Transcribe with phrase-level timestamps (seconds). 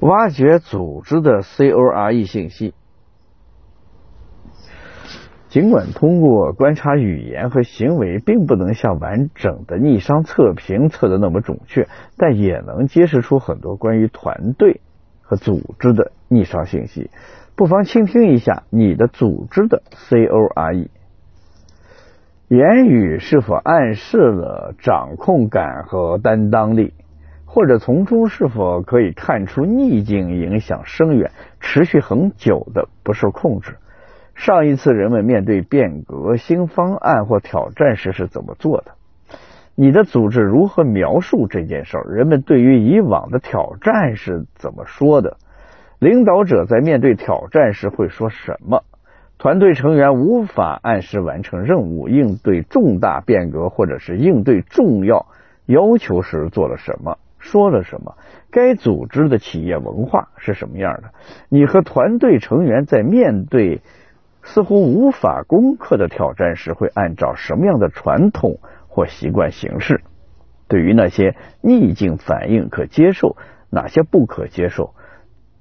[0.00, 2.74] 挖掘组织的 CORE 信息。
[5.48, 11.88] 尽管通过观察语言和行为，并不能像完整的逆商测评测的那么准确，
[12.18, 14.82] 但也能揭示出很多关于团队
[15.22, 17.10] 和组织的逆商信息。
[17.56, 20.88] 不妨倾听一下你的组织的 CORE。
[22.48, 26.92] 言语是否暗示了掌控感和担当力，
[27.58, 33.78] 或者从中是否可以看出逆境影响深远、持续很久的不受控制？
[34.36, 38.92] 上一次人们面对变革、新方案或挑战时是怎么做的？
[39.74, 42.04] 你的组织如何描述这件事儿？
[42.04, 45.36] 人们对于以往的挑战是怎么说的？
[45.98, 48.84] 领导者在面对挑战时会说什么？
[49.36, 55.26] 团队成员无法按时完成任务、应对重大变革或者是应对重要
[55.66, 57.18] 要求时做了什么？
[57.38, 58.16] 说了什么？
[58.50, 61.12] 该组织的企业文化是什么样的？
[61.48, 63.80] 你和团队成员在面对？
[64.42, 70.00] 似乎无法攻克的挑战时，会按照什么样的传统或习惯行事？
[70.68, 73.36] 对于那些逆境反应可接受，
[73.70, 74.94] 哪些不可接受？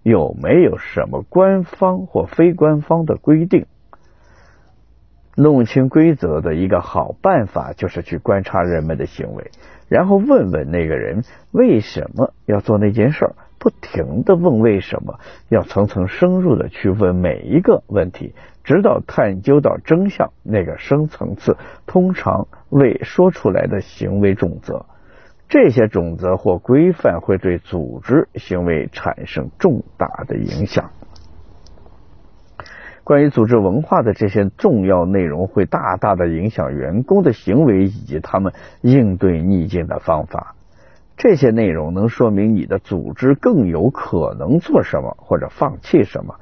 [0.04, 3.66] 有没有什么官方或非官方的规定？
[5.38, 9.52] 弄清规则的一个好办法，就是去观察人们的行为，
[9.88, 11.22] 然后问问那个人
[11.52, 13.36] 为什么要做那件事儿。
[13.60, 20.32] 不停的问为什么，要层层深入的去问每一个问题，直到探究到真相。
[20.44, 21.58] 那个深层次
[21.88, 24.86] 通常未说出来的行为准则，
[25.50, 30.92] 这些准则或规范会对组织行为产生重大的影响。
[33.08, 40.56] 关于组织文化的这些重要内容，会大大的影响员工的行为以及他们应对逆境的方法。
[41.16, 46.36] 这些内容能说明你的组织更有可能做什么，或者放弃什么，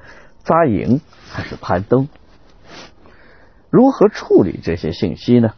[0.43, 2.09] 扎营还是攀登？
[3.69, 5.51] 如何处理这些信息呢？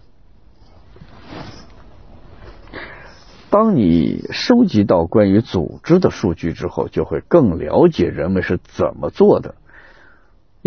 [3.49, 9.55] 当你收集到关于组织的数据之后，就会更了解人们是怎么做的，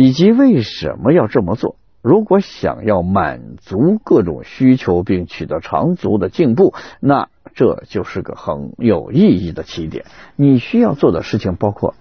[0.01, 1.77] 以及为什么要这么做。
[2.01, 10.07] 如果想要满足各种需求并取得长足的进步，那这就是个很有意义的起点。
[10.37, 11.95] 你需要做的事情包括：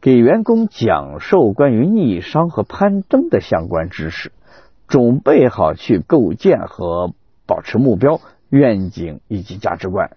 [0.00, 4.30] 给员工讲授关于逆商和攀登的相关知识，
[4.86, 7.12] 准备好去构建和
[7.44, 10.16] 保持目标、愿景以及价值观，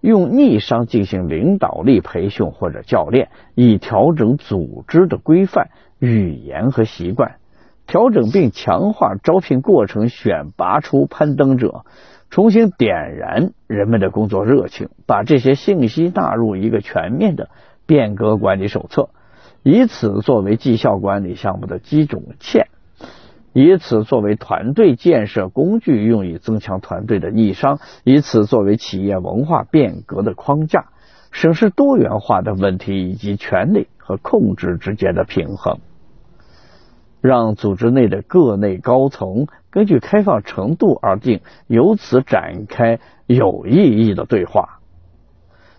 [0.00, 7.36] 用逆商进行领导力培训或者教练，以调整组织的规范、语言和习惯。
[7.86, 11.84] 调整并强化招聘过程，选拔出攀登者，
[12.30, 17.48] 重新点燃人们的工作热情，把这些信息纳入一个全面的
[17.86, 19.10] 变革管理手册，
[19.62, 22.66] 以此作为绩效管理项目的基准线，
[23.58, 30.88] 以此作为团队建设工具，用以增强团队的逆商，以此作为企业文化变革的框架，
[31.30, 35.78] 审视多元化的问题以及权力和控制之间的平衡。
[37.22, 44.80] 让组织内的各内高层根据开放程度而定，由此展开有意义的对话，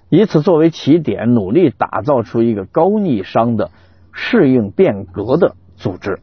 [0.09, 3.69] 以此作为起点，努力打造出一个高逆商的
[4.11, 6.21] 适应变革的组织。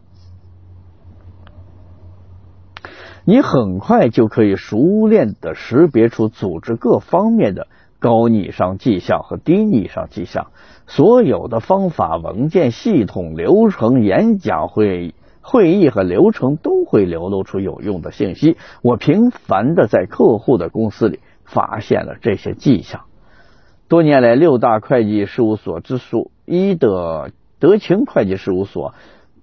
[3.27, 7.69] 你很快就可以熟练的识别出组织各方面的
[7.99, 10.49] 高逆商迹象和低逆商迹象。
[10.87, 18.59] 所有的方法、文件、系统、流程、演讲会、会议和流程都会流露出有用的信息。
[18.83, 23.05] 我频繁的在客户的公司里发现了这些迹象。
[23.89, 28.93] 多年来，六大会计事务所之数一的德勤会计事务所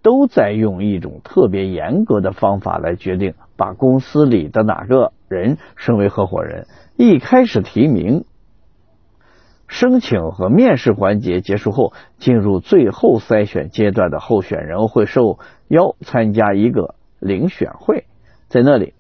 [0.02, 6.68] 都在用一种特别严格的方法来决定把公司里的哪个人升为合伙人。
[6.98, 8.26] 一开始提名。
[9.68, 15.40] 申请和面试环节结束后，进入最后筛选阶段的候选人会受
[15.70, 18.04] 邀参加一个遴选会，
[18.50, 18.94] 在那里，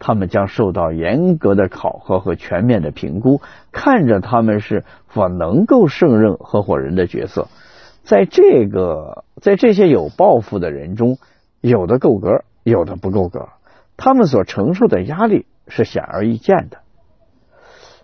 [0.00, 3.40] 他们将受到严格的考核和全面的评估，
[3.70, 7.46] 看着他们是否能够胜任合伙人的角色。
[8.06, 11.18] 在这个，在这些有抱负的人中，
[11.60, 13.48] 有的够格，有的不够格，
[13.96, 16.78] 他们所承受的压力是显而易见的。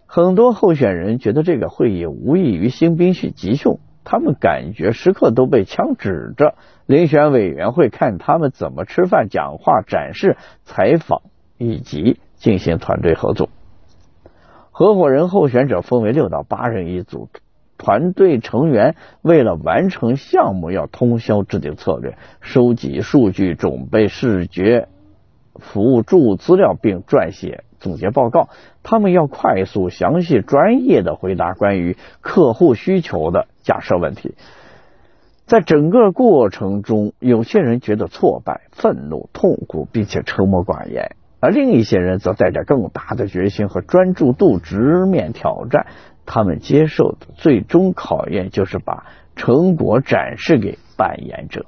[0.06, 6.56] 很多候选人觉得这个会议无异于新兵训集训，他们感觉时刻都被枪指着。
[6.88, 11.22] 遴选委员会看他们怎么吃饭、讲话、展示、采访
[11.58, 13.48] 以及进行团队合作。
[14.72, 17.28] 合伙人候选者分为六到八人一组，
[17.82, 24.86] 团队成员为了完成项目，要通宵制定策略、收集数据、准备视觉
[25.56, 28.50] 辅助资料，并撰写总结报告。
[28.84, 34.36] 他们要快速、详细、专业的回答关于客户需求的假设问题。
[35.46, 45.88] 在整个过程中，有些人觉得挫败、愤怒、痛苦，并且沉默寡言；而另一些人则带着更大的决心和专注度直面挑战。
[46.34, 49.04] 他们接受的最终考验，就是把
[49.36, 51.66] 成果展示给扮演者。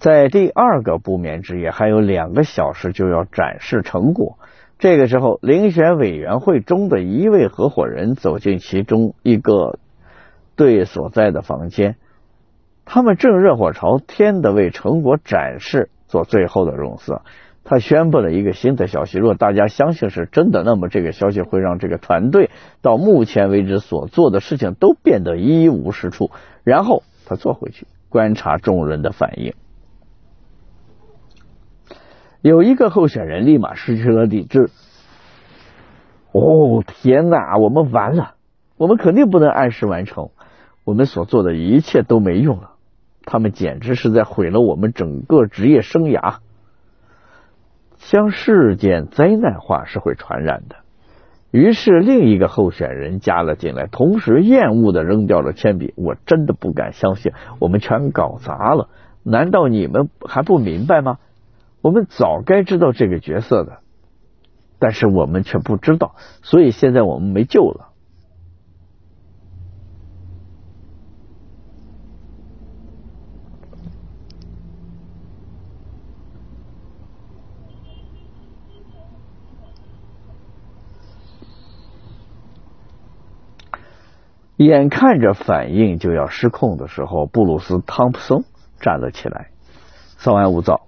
[0.00, 4.40] 在第二个不眠之夜，还有两个小时就要展示成果。
[4.80, 9.78] 这个时候，遴选委员会中的一位合伙人走进其中一个
[10.56, 11.94] 队所在的房间，
[12.84, 17.22] 他们正热火朝天的为成果展示做最后的润色。
[17.64, 22.50] 他宣布了一个新的消息，如果大家相信是真的，那么这个消息会让这个团队
[22.82, 26.30] 到目前为止所做的事情都变得一无是处。
[26.62, 29.54] 然后他坐回去，观察众人的反应。
[32.42, 34.68] 有一个候选人立马失去了理智。
[36.32, 38.34] 哦，天哪，我们完了！
[38.76, 40.30] 我们肯定不能按时完成，
[40.84, 42.72] 我们所做的一切都没用了。
[43.24, 46.40] 他们简直是在毁了我们整个职业生涯。
[48.10, 50.76] 将事件灾难化是会传染的。
[51.50, 55.94] 于是另一个候选人加了进来，同时厌恶的扔掉了铅笔。
[55.96, 58.88] 我真的不敢相信，我们全搞砸了。
[59.22, 61.18] 难道你们还不明白吗？
[61.80, 63.78] 我们早该知道这个角色的，
[64.78, 67.88] 但是我们却不知道，所以现在我们没救了。
[84.64, 88.44] 眼看着反应就要失控的时候，布鲁斯·汤普森
[88.80, 89.48] 站了起来，
[90.18, 90.82] 稍安勿躁。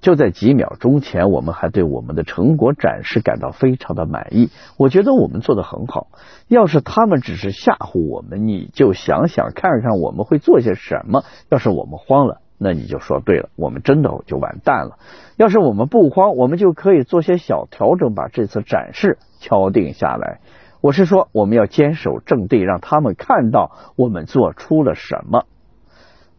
[0.00, 4.48] 就在几秒钟前，我们还对我们的成果展示感到非常的满意。
[4.76, 6.06] 我觉得我们做的很好。
[6.46, 11.24] 要是他们只是吓唬我们，你就想想看看我们会做些什么。
[11.50, 14.98] 要是我们慌了，那你就说对了，我们真的就完蛋了。
[15.36, 20.38] 要是我们不慌，我们就可以做些小调整，把这次展示敲定下来。
[20.80, 25.44] 我是说，我们要坚守阵地，让他们看到我们做出了什么。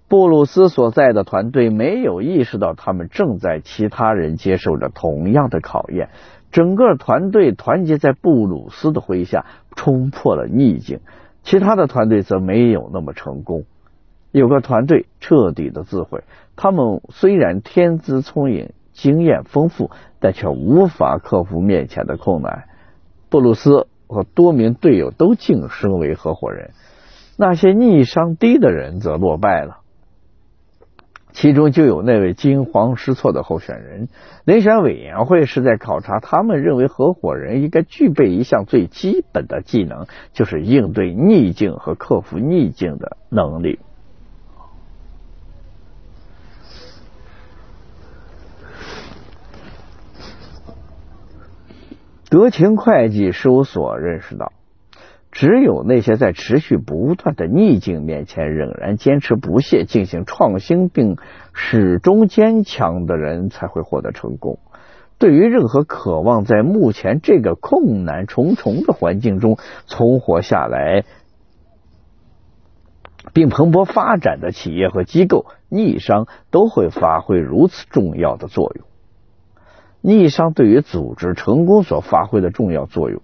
[0.07, 6.09] 布鲁斯所在的团队没有意识到，他们正在其他人接受着同样的考验。
[6.51, 9.45] 整个团队团结在布鲁斯的麾下，
[9.75, 11.01] 冲破了逆境。
[11.43, 13.65] 其他的团队则没有那么成功。
[14.31, 16.23] 有个团队彻底的自毁，
[16.55, 22.63] 他们虽然天资聪颖、经验丰富，但却无法克服面前的困难。
[23.29, 26.71] 布鲁斯和多名队友都晋升为合伙人，
[27.37, 29.77] 那些逆商低的人则落败了。
[31.31, 34.09] 其中就有那位惊慌失措的候选人。
[34.45, 43.79] 遴选委员会是在考察他们认为合伙人应该具备一项最基本的技能，就是应对逆境和克服逆境的能力。
[52.29, 54.53] 德勤会计事务所认识到。
[55.31, 61.17] 只有那些在持续不断的逆境面前仍然坚持不懈进行创新并
[61.53, 64.57] 始终坚强的人，才会获得成功。
[65.19, 71.03] 对于任何渴望在目前这个困难重重的环境中存活下来
[73.33, 78.88] 并蓬勃发展的企业和机构，逆商都会发挥如此重要的作用。
[80.01, 83.21] 逆商对于组织成功所发挥的重要作用。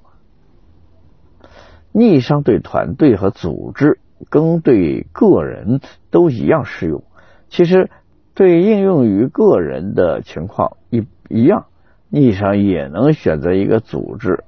[1.91, 5.79] 逆商对团队和组织，跟对个人
[6.11, 7.03] 都一样适用。
[7.47, 7.89] 其实，
[8.33, 11.67] 对应用于个人的情况一一样，
[12.09, 14.43] 逆商也能选择一个组织。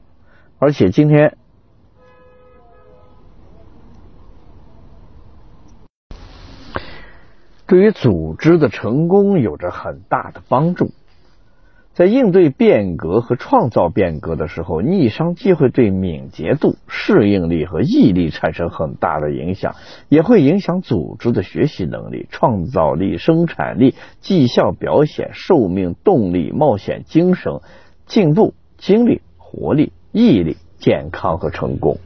[0.59, 1.37] 而且今天，
[7.65, 10.91] 对于组织的成功有着很大的帮助。
[11.97, 19.73] 在应对变革和创造变革的时候，逆商既会对敏捷度、适应力和毅力产生很大的影响，
[20.07, 27.61] 也会影响组织的学习能力、创造力、生产力、绩效表现、寿命、动力、冒险精神、
[28.05, 31.97] 进步、精力、活力、毅力、健康和成功。